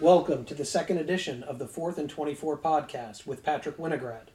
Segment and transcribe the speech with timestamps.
[0.00, 4.26] Welcome to the second edition of the 4th and 24 podcast with Patrick Winograd.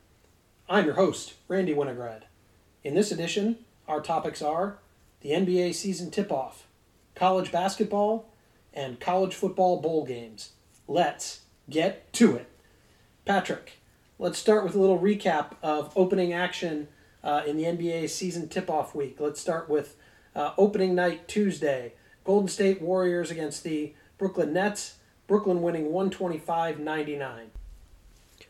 [0.69, 2.21] I'm your host, Randy Winograd.
[2.85, 4.77] In this edition, our topics are
[5.19, 6.65] the NBA season tip off,
[7.13, 8.29] college basketball,
[8.73, 10.53] and college football bowl games.
[10.87, 12.49] Let's get to it.
[13.25, 13.79] Patrick,
[14.17, 16.87] let's start with a little recap of opening action
[17.21, 19.17] uh, in the NBA season tip off week.
[19.19, 19.97] Let's start with
[20.33, 24.95] uh, opening night Tuesday Golden State Warriors against the Brooklyn Nets.
[25.29, 27.51] Brooklyn winning 125 99.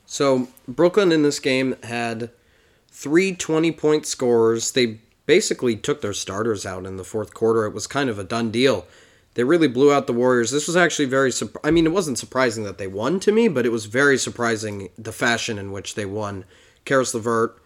[0.05, 2.31] So Brooklyn in this game had
[2.87, 4.71] three 20 point scorers.
[4.71, 7.65] They basically took their starters out in the fourth quarter.
[7.65, 8.87] It was kind of a done deal.
[9.35, 10.51] They really blew out the Warriors.
[10.51, 11.31] This was actually very.
[11.63, 14.89] I mean, it wasn't surprising that they won to me, but it was very surprising
[14.97, 16.45] the fashion in which they won.
[16.85, 17.61] Caris LeVert,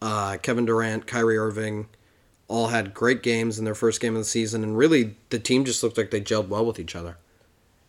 [0.00, 1.88] uh, Kevin Durant, Kyrie Irving,
[2.46, 5.64] all had great games in their first game of the season, and really the team
[5.64, 7.16] just looked like they gelled well with each other.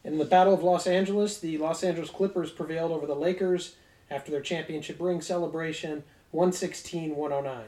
[0.03, 3.75] In the Battle of Los Angeles, the Los Angeles Clippers prevailed over the Lakers
[4.09, 7.65] after their championship ring celebration 116 109.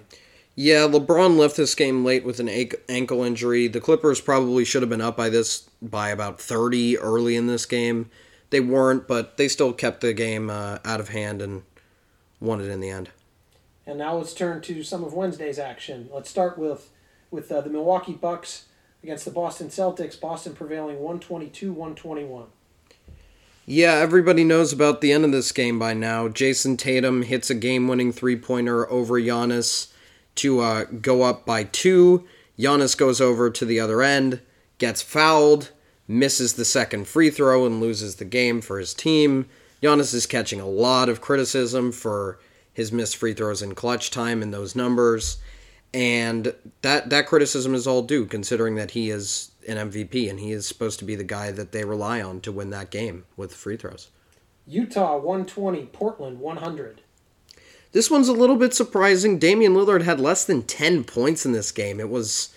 [0.56, 2.50] Yeah, LeBron left this game late with an
[2.90, 3.68] ankle injury.
[3.68, 7.66] The Clippers probably should have been up by this by about 30 early in this
[7.66, 8.10] game.
[8.50, 11.64] They weren't, but they still kept the game uh, out of hand and
[12.42, 13.10] won it in the end.
[13.88, 16.10] And now let's turn to some of Wednesday's action.
[16.14, 16.90] Let's start with
[17.30, 18.66] with uh, the Milwaukee Bucks
[19.04, 20.20] against the Boston Celtics.
[20.20, 22.46] Boston prevailing 122-121.
[23.66, 26.28] Yeah, everybody knows about the end of this game by now.
[26.28, 29.92] Jayson Tatum hits a game-winning three-pointer over Giannis
[30.36, 32.28] to uh, go up by two.
[32.58, 34.42] Giannis goes over to the other end,
[34.78, 35.72] gets fouled,
[36.08, 39.48] misses the second free throw, and loses the game for his team.
[39.82, 42.40] Giannis is catching a lot of criticism for
[42.74, 45.38] his missed free throws in clutch time and those numbers.
[45.94, 50.52] And that that criticism is all due considering that he is an MVP and he
[50.52, 53.54] is supposed to be the guy that they rely on to win that game with
[53.54, 54.10] free throws.
[54.66, 57.02] Utah 120, Portland 100.
[57.92, 59.38] This one's a little bit surprising.
[59.38, 62.00] Damian Lillard had less than 10 points in this game.
[62.00, 62.54] It was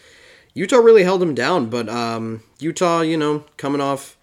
[0.54, 4.16] Utah really held him down, but um, Utah, you know, coming off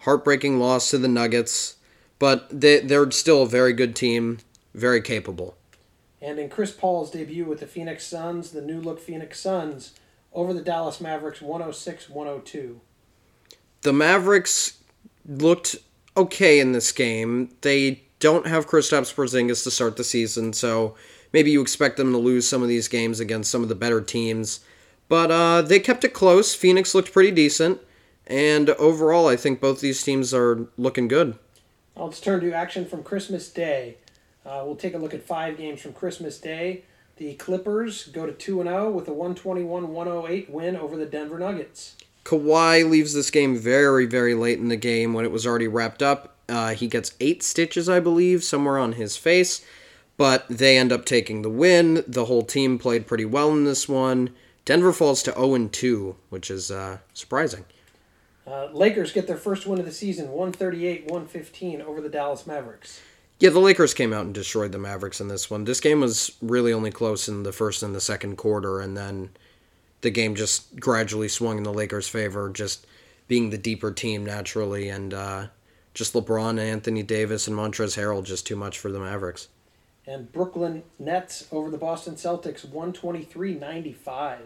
[0.00, 1.76] heartbreaking loss to the Nuggets,
[2.18, 4.40] but they, they're still a very good team
[4.74, 5.56] very capable.
[6.20, 9.94] And in Chris Paul's debut with the Phoenix Suns, the new look Phoenix Suns
[10.32, 12.80] over the Dallas Mavericks 106 102.
[13.82, 14.78] The Mavericks
[15.26, 15.76] looked
[16.16, 17.54] okay in this game.
[17.60, 20.96] They don't have Kristaps Porzingis to start the season, so
[21.32, 24.00] maybe you expect them to lose some of these games against some of the better
[24.00, 24.60] teams.
[25.08, 26.54] But uh, they kept it close.
[26.54, 27.80] Phoenix looked pretty decent,
[28.26, 31.38] and overall, I think both these teams are looking good.
[31.96, 33.98] let's turn to action from Christmas Day.
[34.48, 36.84] Uh, we'll take a look at five games from Christmas Day.
[37.16, 41.96] The Clippers go to 2 0 with a 121 108 win over the Denver Nuggets.
[42.24, 46.02] Kawhi leaves this game very, very late in the game when it was already wrapped
[46.02, 46.36] up.
[46.48, 49.64] Uh, he gets eight stitches, I believe, somewhere on his face,
[50.16, 52.02] but they end up taking the win.
[52.06, 54.30] The whole team played pretty well in this one.
[54.64, 57.66] Denver falls to 0 2, which is uh, surprising.
[58.46, 63.02] Uh, Lakers get their first win of the season, 138 115 over the Dallas Mavericks.
[63.40, 65.64] Yeah, the Lakers came out and destroyed the Mavericks in this one.
[65.64, 69.30] This game was really only close in the first and the second quarter, and then
[70.00, 72.86] the game just gradually swung in the Lakers' favor, just
[73.28, 75.46] being the deeper team naturally, and uh,
[75.94, 79.48] just LeBron, Anthony Davis, and Montrezl Harrell just too much for the Mavericks.
[80.04, 84.40] And Brooklyn Nets over the Boston Celtics, 123 95.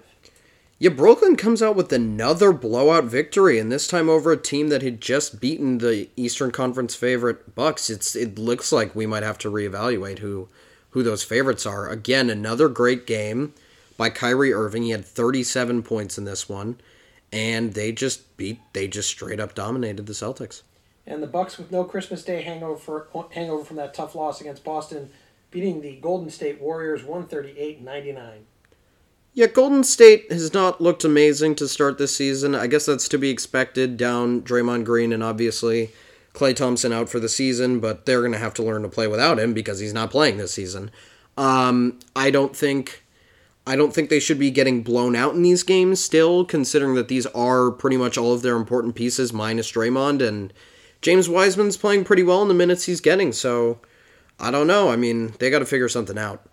[0.82, 4.82] Yeah, Brooklyn comes out with another blowout victory, and this time over a team that
[4.82, 7.88] had just beaten the Eastern Conference favorite Bucks.
[7.88, 10.48] It's it looks like we might have to reevaluate who
[10.90, 11.88] who those favorites are.
[11.88, 13.54] Again, another great game
[13.96, 14.82] by Kyrie Irving.
[14.82, 16.80] He had 37 points in this one,
[17.32, 20.62] and they just beat they just straight up dominated the Celtics.
[21.06, 25.10] And the Bucks with no Christmas Day hangover hangover from that tough loss against Boston,
[25.52, 28.46] beating the Golden State Warriors 138-99.
[29.34, 32.54] Yeah, Golden State has not looked amazing to start this season.
[32.54, 35.90] I guess that's to be expected down Draymond Green and obviously
[36.34, 39.06] Klay Thompson out for the season, but they're going to have to learn to play
[39.06, 40.90] without him because he's not playing this season.
[41.38, 43.04] Um, I don't think
[43.66, 47.08] I don't think they should be getting blown out in these games still, considering that
[47.08, 50.52] these are pretty much all of their important pieces minus Draymond and
[51.00, 53.78] James Wiseman's playing pretty well in the minutes he's getting, so
[54.38, 54.90] I don't know.
[54.90, 56.44] I mean, they got to figure something out.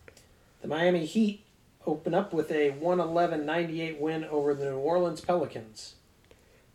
[0.61, 1.43] The Miami Heat
[1.89, 5.95] open up with a 111-98 win over the New Orleans Pelicans.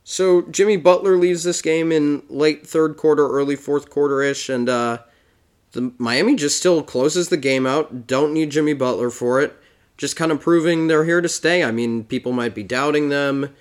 [0.03, 4.69] So Jimmy Butler leaves this game in late third quarter, early fourth quarter ish, and
[4.69, 4.99] uh,
[5.73, 8.07] the Miami just still closes the game out.
[8.07, 9.57] Don't need Jimmy Butler for it.
[9.97, 11.65] Just kind of proving they're here to stay.
[11.65, 13.55] I mean, people might be doubting them.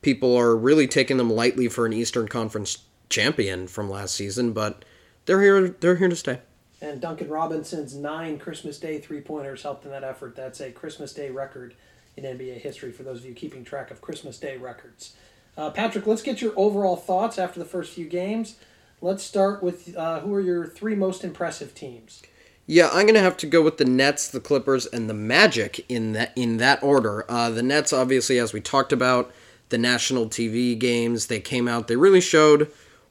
[0.00, 2.78] People are really taking them lightly for an Eastern Conference
[3.10, 4.84] champion from last season, but
[5.26, 5.68] they're here.
[5.68, 6.40] They're here to stay.
[6.82, 10.34] And Duncan Robinson's nine Christmas Day three pointers helped in that effort.
[10.34, 11.74] That's a Christmas Day record
[12.16, 15.14] in NBA history for those of you keeping track of Christmas Day records.
[15.56, 18.56] Uh, Patrick, let's get your overall thoughts after the first few games.
[19.02, 22.22] Let's start with uh, who are your three most impressive teams?
[22.66, 26.12] Yeah, I'm gonna have to go with the Nets, the Clippers, and the Magic in
[26.12, 27.24] that in that order.
[27.30, 29.32] Uh, the Nets, obviously, as we talked about,
[29.70, 32.70] the national TV games they came out, they really showed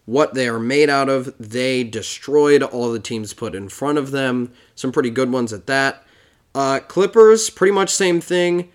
[0.09, 1.31] what they are made out of.
[1.39, 4.51] They destroyed all the teams put in front of them.
[4.73, 6.03] Some pretty good ones at that.
[6.55, 8.71] Uh, Clippers, pretty much same thing.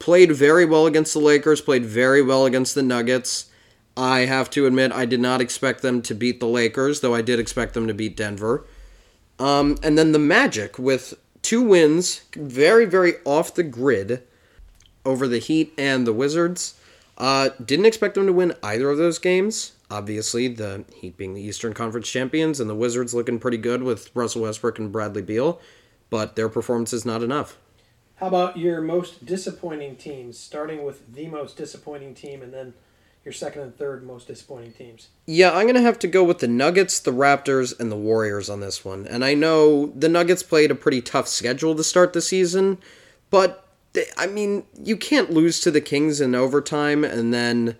[0.00, 1.60] Played very well against the Lakers.
[1.60, 3.50] Played very well against the Nuggets.
[3.96, 7.22] I have to admit, I did not expect them to beat the Lakers, though I
[7.22, 8.66] did expect them to beat Denver.
[9.38, 14.24] Um, and then the Magic with two wins, very, very off the grid
[15.04, 16.74] over the Heat and the Wizards.
[17.16, 19.70] Uh, didn't expect them to win either of those games.
[19.94, 24.10] Obviously, the Heat being the Eastern Conference champions and the Wizards looking pretty good with
[24.12, 25.60] Russell Westbrook and Bradley Beal,
[26.10, 27.58] but their performance is not enough.
[28.16, 32.74] How about your most disappointing teams, starting with the most disappointing team and then
[33.24, 35.10] your second and third most disappointing teams?
[35.26, 38.50] Yeah, I'm going to have to go with the Nuggets, the Raptors, and the Warriors
[38.50, 39.06] on this one.
[39.06, 42.78] And I know the Nuggets played a pretty tough schedule to start the season,
[43.30, 47.76] but they, I mean, you can't lose to the Kings in overtime and then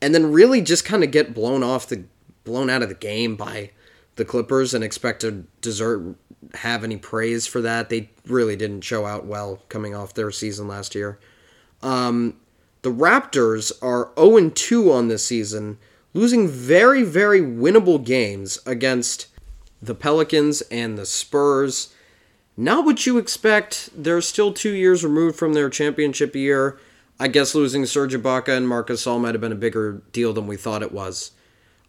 [0.00, 2.04] and then really just kind of get blown off the
[2.44, 3.70] blown out of the game by
[4.16, 6.14] the Clippers and expect to deserve
[6.54, 7.88] have any praise for that.
[7.88, 11.18] They really didn't show out well coming off their season last year.
[11.82, 12.36] Um,
[12.82, 15.78] the Raptors are 0 2 on this season,
[16.14, 19.26] losing very, very winnable games against
[19.82, 21.92] the Pelicans and the Spurs.
[22.56, 23.90] Not what you expect.
[23.94, 26.78] They're still two years removed from their championship year.
[27.18, 30.46] I guess losing Serge Ibaka and Marcus Gasol might have been a bigger deal than
[30.46, 31.32] we thought it was.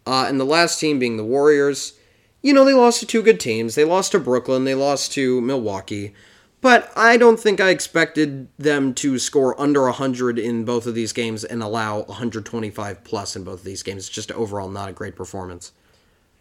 [0.06, 1.94] Uh, and the last team being the Warriors.
[2.40, 3.74] You know, they lost to two good teams.
[3.74, 6.14] They lost to Brooklyn, they lost to Milwaukee.
[6.60, 11.12] But I don't think I expected them to score under 100 in both of these
[11.12, 14.06] games and allow 125 plus in both of these games.
[14.06, 15.72] It's just overall not a great performance.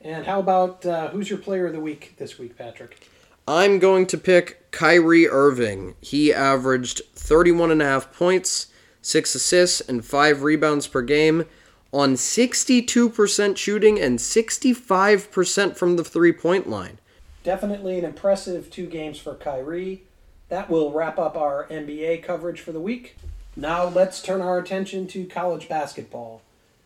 [0.01, 3.07] And how about uh, who's your player of the week this week, Patrick?
[3.47, 5.95] I'm going to pick Kyrie Irving.
[6.01, 8.67] He averaged 31 and a half points,
[9.01, 11.45] 6 assists and 5 rebounds per game
[11.93, 16.99] on 62% shooting and 65% from the three-point line.
[17.43, 20.03] Definitely an impressive two games for Kyrie.
[20.49, 23.15] That will wrap up our NBA coverage for the week.
[23.55, 26.41] Now let's turn our attention to college basketball.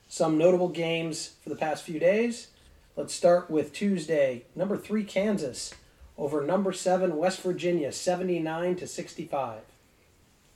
[0.08, 2.48] Some notable games for the past few days.
[2.96, 4.44] Let's start with Tuesday.
[4.56, 5.74] Number three Kansas
[6.18, 9.62] over number seven West Virginia, 79 to 65.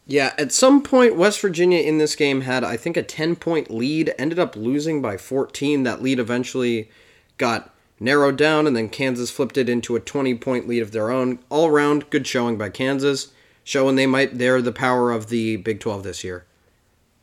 [0.07, 3.71] Yeah, at some point, West Virginia in this game had, I think, a 10 point
[3.71, 5.83] lead, ended up losing by 14.
[5.83, 6.89] That lead eventually
[7.37, 11.09] got narrowed down, and then Kansas flipped it into a 20 point lead of their
[11.09, 11.39] own.
[11.49, 13.31] All around, good showing by Kansas,
[13.63, 16.45] showing they might, they're the power of the Big 12 this year.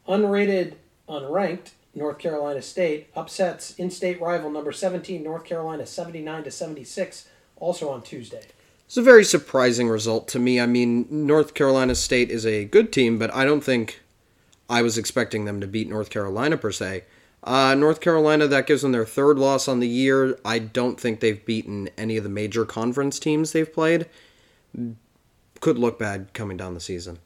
[0.08, 0.74] Unrated,
[1.08, 7.90] unranked, North Carolina State upsets in-state rival number 17 North Carolina 79 to 76 also
[7.90, 8.46] on Tuesday.
[8.92, 10.60] It's a very surprising result to me.
[10.60, 14.02] I mean, North Carolina State is a good team, but I don't think
[14.68, 17.04] I was expecting them to beat North Carolina per se.
[17.42, 20.38] Uh, North Carolina, that gives them their third loss on the year.
[20.44, 24.10] I don't think they've beaten any of the major conference teams they've played.
[25.60, 27.18] Could look bad coming down the season.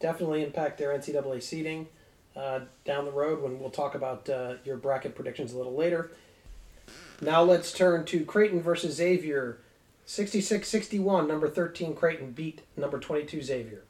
[0.00, 1.86] Definitely impact their NCAA seeding
[2.36, 6.10] uh, down the road when we'll talk about uh, your bracket predictions a little later.
[7.22, 9.60] Now let's turn to Creighton versus Xavier.
[10.08, 13.84] 66 61, number 13 Creighton beat number 22 Xavier.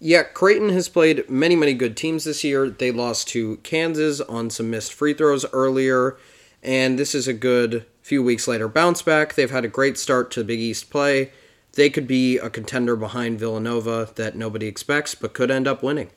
[0.00, 2.68] Yeah, Creighton has played many, many good teams this year.
[2.68, 6.16] They lost to Kansas on some missed free throws earlier,
[6.60, 9.34] and this is a good few weeks later bounce back.
[9.34, 11.30] They've had a great start to Big East play.
[11.74, 16.10] They could be a contender behind Villanova that nobody expects, but could end up winning.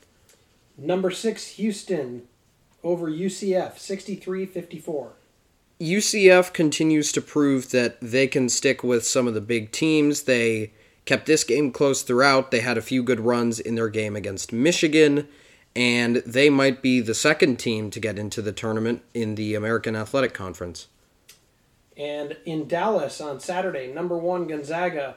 [0.80, 2.24] Number six Houston
[2.84, 5.14] over UCF, 63 54.
[5.86, 10.24] UCF continues to prove that they can stick with some of the big teams.
[10.24, 10.72] They
[11.06, 12.52] kept this game close throughout.
[12.52, 15.28] They had a few good runs in their game against Michigan,
[15.76, 19.96] and they might be the second team to get into the tournament in the American
[19.96, 20.88] Athletic Conference.
[21.98, 25.16] And in Dallas on Saturday, number one Gonzaga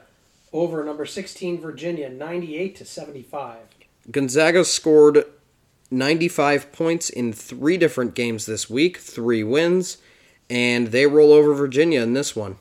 [0.53, 3.57] over number 16 Virginia, 98 to 75.
[4.11, 5.25] Gonzaga scored
[5.91, 9.97] 95 points in three different games this week, three wins,
[10.49, 12.57] and they roll over Virginia in this one.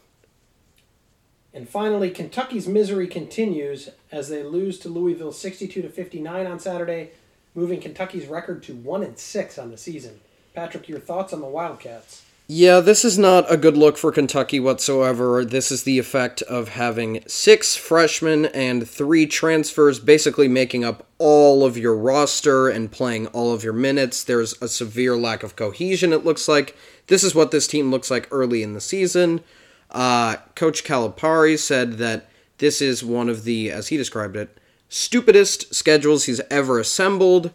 [1.54, 7.11] And finally, Kentucky's misery continues as they lose to Louisville 62 to 59 on Saturday,
[7.54, 10.21] moving Kentucky's record to 1 and 6 on the season.
[10.54, 12.25] Patrick, your thoughts on the Wildcats?
[12.50, 15.44] Yeah, this is not a good look for Kentucky whatsoever.
[15.44, 21.62] This is the effect of having six freshmen and three transfers basically making up all
[21.66, 24.24] of your roster and playing all of your minutes.
[24.24, 26.74] There's a severe lack of cohesion, it looks like.
[27.08, 29.42] This is what this team looks like early in the season.
[29.90, 35.74] Uh, Coach Calipari said that this is one of the, as he described it, stupidest
[35.74, 37.52] schedules he's ever assembled.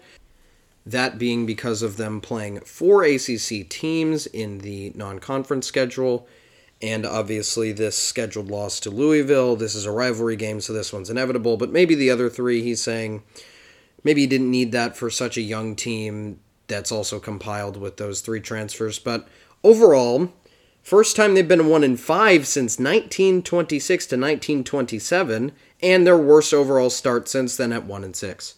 [0.85, 6.27] That being because of them playing four ACC teams in the non conference schedule.
[6.81, 9.55] And obviously, this scheduled loss to Louisville.
[9.55, 11.55] This is a rivalry game, so this one's inevitable.
[11.55, 13.23] But maybe the other three, he's saying
[14.03, 18.19] maybe he didn't need that for such a young team that's also compiled with those
[18.19, 18.99] three transfers.
[18.99, 19.27] But
[19.63, 20.33] overall,
[20.81, 26.89] first time they've been one in five since 1926 to 1927, and their worst overall
[26.89, 28.55] start since then at one and six.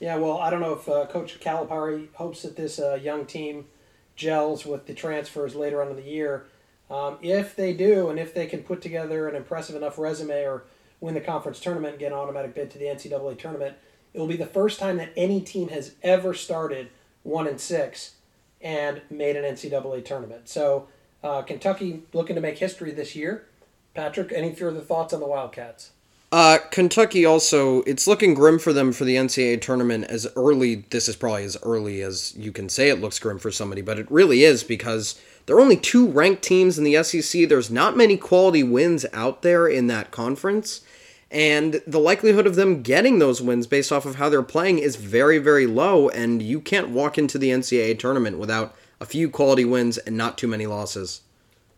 [0.00, 3.66] Yeah, well, I don't know if uh, Coach Calipari hopes that this uh, young team
[4.14, 6.46] gels with the transfers later on in the year.
[6.90, 10.64] Um, if they do, and if they can put together an impressive enough resume or
[11.00, 13.76] win the conference tournament and get an automatic bid to the NCAA tournament,
[14.14, 16.90] it will be the first time that any team has ever started
[17.22, 18.14] one and six
[18.60, 20.48] and made an NCAA tournament.
[20.48, 20.88] So
[21.22, 23.46] uh, Kentucky looking to make history this year.
[23.94, 25.90] Patrick, any further thoughts on the Wildcats?
[26.30, 30.84] Uh, Kentucky also, it's looking grim for them for the NCAA tournament as early.
[30.90, 33.98] This is probably as early as you can say it looks grim for somebody, but
[33.98, 37.48] it really is because there are only two ranked teams in the SEC.
[37.48, 40.82] There's not many quality wins out there in that conference,
[41.30, 44.96] and the likelihood of them getting those wins based off of how they're playing is
[44.96, 49.64] very, very low, and you can't walk into the NCAA tournament without a few quality
[49.64, 51.22] wins and not too many losses.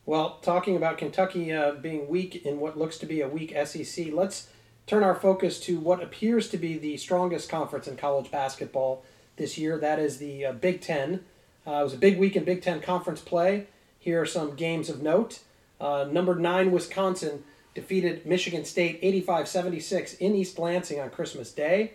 [0.07, 4.09] Well, talking about Kentucky uh, being weak in what looks to be a weak SEC,
[4.13, 4.49] let's
[4.87, 9.05] turn our focus to what appears to be the strongest conference in college basketball
[9.37, 9.79] this year.
[9.79, 11.25] That is the uh, Big Ten.
[11.67, 13.67] Uh, it was a big week in Big Ten conference play.
[13.99, 15.41] Here are some games of note.
[15.81, 21.93] Uh, number nine, Wisconsin defeated Michigan State 85 76 in East Lansing on Christmas Day.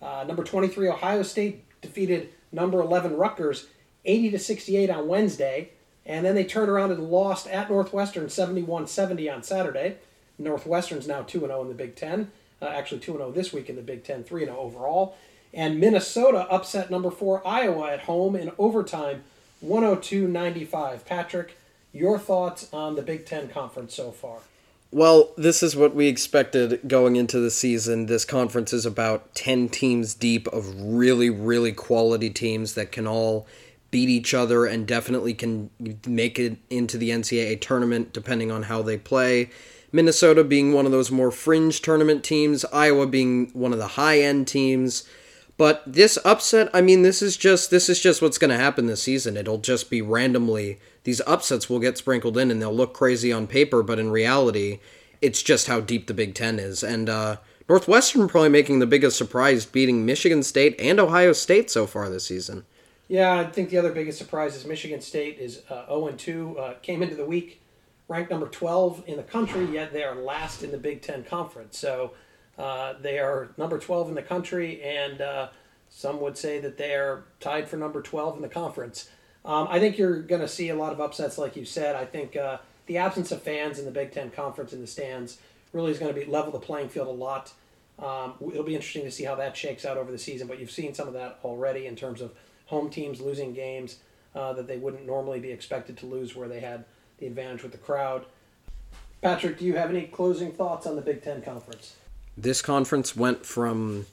[0.00, 3.66] Uh, number 23, Ohio State defeated number 11, Rutgers
[4.04, 5.70] 80 68 on Wednesday.
[6.06, 9.96] And then they turned around and lost at Northwestern 71 70 on Saturday.
[10.38, 12.30] Northwestern's now 2 0 in the Big Ten.
[12.62, 15.16] Uh, actually, 2 0 this week in the Big Ten, 3 0 overall.
[15.52, 19.24] And Minnesota upset number 4 Iowa at home in overtime
[19.60, 21.04] 102 95.
[21.04, 21.56] Patrick,
[21.92, 24.38] your thoughts on the Big Ten conference so far?
[24.92, 28.06] Well, this is what we expected going into the season.
[28.06, 33.46] This conference is about 10 teams deep of really, really quality teams that can all
[33.96, 35.70] beat each other and definitely can
[36.06, 39.48] make it into the NCAA tournament depending on how they play.
[39.90, 44.20] Minnesota being one of those more fringe tournament teams, Iowa being one of the high
[44.20, 45.08] end teams.
[45.56, 48.84] But this upset, I mean, this is just this is just what's going to happen
[48.84, 49.34] this season.
[49.34, 53.46] It'll just be randomly these upsets will get sprinkled in, and they'll look crazy on
[53.46, 54.80] paper, but in reality,
[55.22, 56.84] it's just how deep the Big Ten is.
[56.84, 57.36] And uh,
[57.66, 62.26] Northwestern probably making the biggest surprise, beating Michigan State and Ohio State so far this
[62.26, 62.66] season.
[63.08, 66.58] Yeah, I think the other biggest surprise is Michigan State is uh, 0 2.
[66.58, 67.60] Uh, came into the week
[68.08, 71.78] ranked number 12 in the country, yet they are last in the Big Ten Conference.
[71.78, 72.12] So
[72.58, 75.48] uh, they are number 12 in the country, and uh,
[75.88, 79.10] some would say that they are tied for number 12 in the conference.
[79.44, 81.94] Um, I think you're going to see a lot of upsets, like you said.
[81.94, 85.38] I think uh, the absence of fans in the Big Ten Conference in the stands
[85.72, 87.52] really is going to be level the playing field a lot.
[87.98, 90.70] Um, it'll be interesting to see how that shakes out over the season, but you've
[90.70, 92.32] seen some of that already in terms of
[92.66, 93.98] home teams losing games
[94.34, 96.84] uh, that they wouldn't normally be expected to lose where they had
[97.18, 98.26] the advantage with the crowd.
[99.22, 101.96] Patrick, do you have any closing thoughts on the Big Ten Conference?
[102.36, 104.06] This conference went from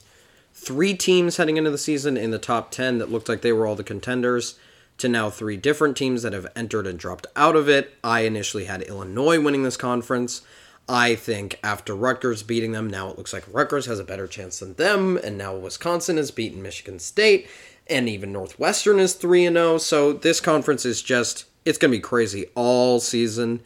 [0.54, 3.68] three teams heading into the season in the top 10 that looked like they were
[3.68, 4.58] all the contenders
[5.00, 7.96] to now three different teams that have entered and dropped out of it.
[8.04, 10.42] I initially had Illinois winning this conference.
[10.88, 14.60] I think after Rutgers beating them, now it looks like Rutgers has a better chance
[14.60, 17.48] than them, and now Wisconsin has beaten Michigan State,
[17.88, 19.78] and even Northwestern is 3 and 0.
[19.80, 23.62] So this conference is just, it's going to be crazy all season.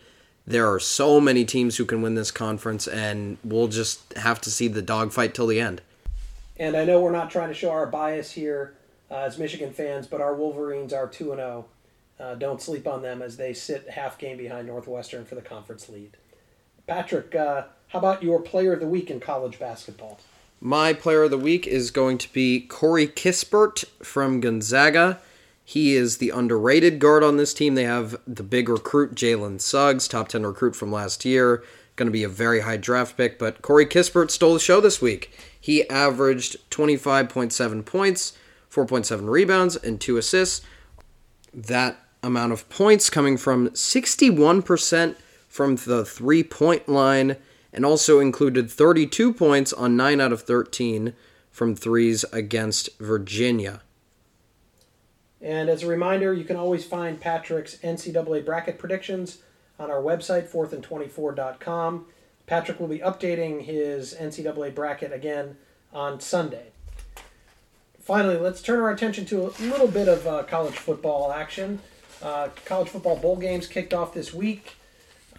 [0.46, 4.52] There are so many teams who can win this conference, and we'll just have to
[4.52, 5.82] see the dogfight till the end.
[6.58, 8.76] And I know we're not trying to show our bias here
[9.12, 11.66] uh, as Michigan fans, but our Wolverines are 2 and 0.
[12.20, 15.88] Uh, don't sleep on them as they sit half game behind Northwestern for the conference
[15.88, 16.18] lead.
[16.88, 20.20] Patrick, uh, how about your player of the week in college basketball?
[20.60, 25.20] My player of the week is going to be Corey Kispert from Gonzaga.
[25.64, 27.76] He is the underrated guard on this team.
[27.76, 31.64] They have the big recruit, Jalen Suggs, top 10 recruit from last year.
[31.96, 35.02] Going to be a very high draft pick, but Corey Kispert stole the show this
[35.02, 35.38] week.
[35.60, 38.38] He averaged 25.7 points,
[38.72, 40.66] 4.7 rebounds, and 2 assists.
[41.54, 45.16] That amount of points, coming from 61%
[45.48, 47.38] from the three point line,
[47.74, 51.14] and also included 32 points on 9 out of 13
[51.52, 53.82] from threes against Virginia.
[55.42, 59.40] And as a reminder, you can always find Patrick's NCAA bracket predictions
[59.80, 62.06] on our website, fourthandtwenty-four.com.
[62.48, 65.58] Patrick will be updating his NCAA bracket again
[65.94, 66.68] on Sunday.
[68.02, 71.80] Finally, let's turn our attention to a little bit of uh, college football action.
[72.22, 74.76] Uh, college football bowl games kicked off this week.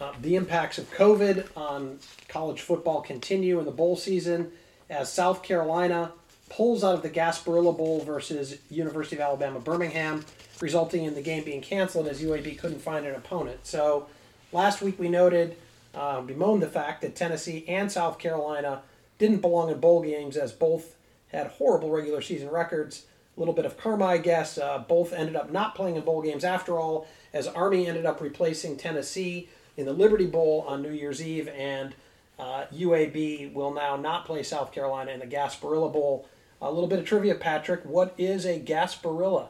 [0.01, 4.53] Uh, the impacts of COVID on college football continue in the bowl season
[4.89, 6.13] as South Carolina
[6.49, 10.25] pulls out of the Gasparilla Bowl versus University of Alabama Birmingham,
[10.61, 13.67] resulting in the game being canceled as UAB couldn't find an opponent.
[13.67, 14.07] So
[14.53, 15.57] last week we noted,
[15.95, 18.83] uh, bemoaned the fact that Tennessee and South Carolina
[19.19, 20.95] didn't belong in bowl games as both
[21.29, 23.07] had horrible regular season records.
[23.37, 24.59] A little bit of karma, I guess.
[24.59, 28.21] Uh, both ended up not playing in bowl games after all, as Army ended up
[28.21, 29.49] replacing Tennessee
[29.79, 31.95] in the Liberty Bowl on New Year's Eve, and
[32.39, 36.29] uh, UAB will now not play South Carolina in the Gasparilla Bowl.
[36.61, 37.85] A little bit of trivia, Patrick.
[37.85, 39.49] What is a Gasparilla?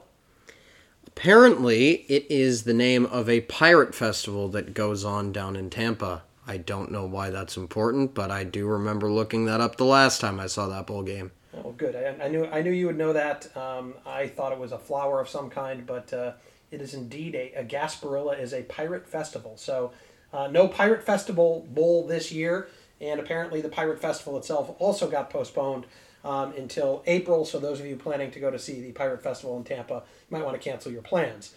[1.06, 6.22] Apparently, it is the name of a pirate festival that goes on down in Tampa.
[6.46, 10.20] I don't know why that's important, but I do remember looking that up the last
[10.20, 11.32] time I saw that bowl game.
[11.64, 11.96] Oh, good.
[11.96, 13.54] I, I knew I knew you would know that.
[13.56, 16.32] Um, I thought it was a flower of some kind, but uh,
[16.70, 19.56] it is indeed a, a Gasparilla is a pirate festival.
[19.56, 19.92] So,
[20.32, 22.68] uh, no pirate festival bowl this year,
[23.00, 25.86] and apparently the pirate festival itself also got postponed
[26.24, 27.44] um, until April.
[27.44, 30.44] So those of you planning to go to see the pirate festival in Tampa might
[30.44, 31.54] want to cancel your plans.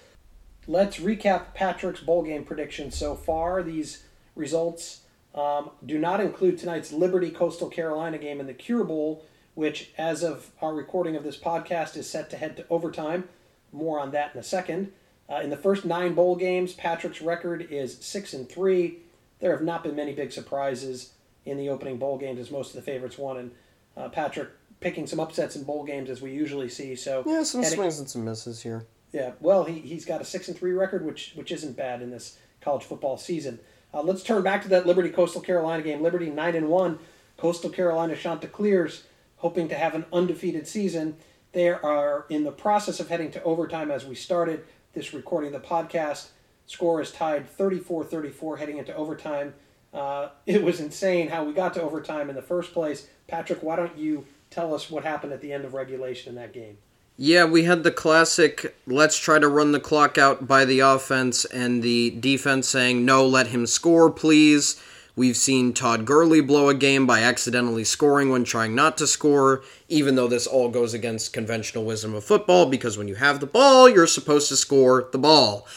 [0.68, 3.64] Let's recap Patrick's bowl game predictions so far.
[3.64, 4.04] These
[4.36, 5.02] results
[5.34, 10.24] um, do not include tonight's Liberty Coastal Carolina game in the Cure Bowl which, as
[10.24, 13.28] of our recording of this podcast, is set to head to overtime.
[13.72, 14.92] More on that in a second.
[15.30, 19.00] Uh, in the first nine bowl games, Patrick's record is six and three.
[19.40, 21.14] There have not been many big surprises
[21.46, 23.52] in the opening bowl games, as most of the favorites won, and
[23.98, 26.96] uh, Patrick picking some upsets in bowl games as we usually see.
[26.96, 28.86] So yeah, some swings and some misses here.
[29.14, 32.12] Yeah, well, he he's got a six and three record, which which isn't bad in
[32.12, 33.60] this college football season.
[33.94, 36.02] Uh, let's turn back to that Liberty Coastal Carolina game.
[36.02, 37.00] Liberty nine and one.
[37.38, 39.04] Coastal Carolina Chanticleers
[39.38, 41.16] hoping to have an undefeated season.
[41.54, 45.60] They are in the process of heading to overtime as we started this recording the
[45.60, 46.28] podcast.
[46.66, 49.54] Score is tied 34 34 heading into overtime.
[49.94, 53.08] Uh, it was insane how we got to overtime in the first place.
[53.28, 56.54] Patrick, why don't you tell us what happened at the end of regulation in that
[56.54, 56.78] game?
[57.18, 61.46] Yeah, we had the classic let's try to run the clock out by the offense
[61.46, 64.82] and the defense saying, no, let him score, please.
[65.16, 69.62] We've seen Todd Gurley blow a game by accidentally scoring when trying not to score,
[69.90, 73.46] even though this all goes against conventional wisdom of football because when you have the
[73.46, 75.68] ball, you're supposed to score the ball.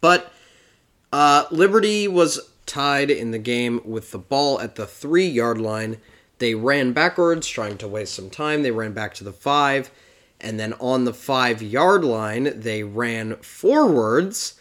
[0.00, 0.32] But
[1.12, 5.98] uh, Liberty was tied in the game with the ball at the three yard line.
[6.38, 8.62] They ran backwards, trying to waste some time.
[8.62, 9.90] They ran back to the five.
[10.40, 14.54] And then on the five yard line, they ran forwards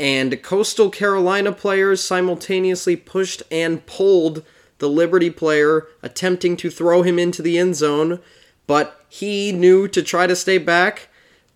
[0.00, 4.42] and Coastal Carolina players simultaneously pushed and pulled
[4.78, 8.18] the Liberty player, attempting to throw him into the end zone,
[8.66, 11.08] but he knew to try to stay back.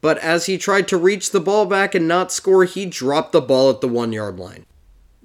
[0.03, 3.41] But as he tried to reach the ball back and not score, he dropped the
[3.41, 4.67] ball at the one yard line.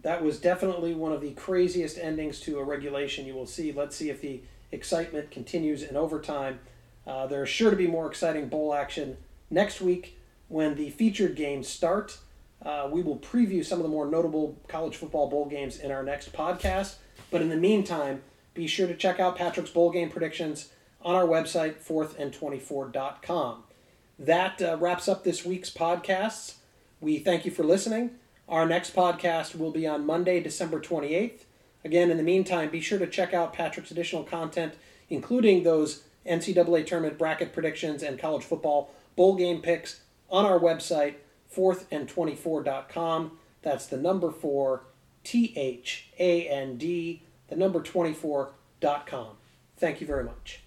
[0.02, 3.74] That was definitely one of the craziest endings to a regulation you will see.
[3.74, 6.60] Let's see if the excitement continues in overtime.
[7.06, 9.18] Uh, there's sure to be more exciting bowl action
[9.50, 12.18] next week when the featured games start.
[12.64, 16.04] Uh, we will preview some of the more notable college football bowl games in our
[16.04, 16.96] next podcast.
[17.32, 18.22] But in the meantime,
[18.54, 20.70] be sure to check out Patrick's bowl game predictions
[21.02, 23.64] on our website, fourthandtwenty-four.com.
[24.18, 26.56] That uh, wraps up this week's podcasts.
[27.00, 28.12] We thank you for listening.
[28.50, 31.44] Our next podcast will be on Monday, December 28th.
[31.86, 34.74] Again, in the meantime, be sure to check out Patrick's additional content,
[35.10, 41.16] including those NCAA tournament bracket predictions and college football bowl game picks on our website,
[41.60, 43.38] fourthandtwenty-four.com.
[43.62, 44.84] That's the number four,
[45.24, 49.28] T H A N D, the number 24.com.
[49.78, 50.62] Thank you very much.